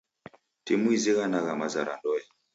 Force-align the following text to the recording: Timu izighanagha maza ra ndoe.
Timu 0.65 0.87
izighanagha 0.97 1.53
maza 1.61 1.81
ra 1.87 1.95
ndoe. 1.99 2.23